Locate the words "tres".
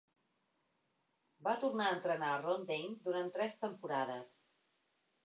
3.37-3.59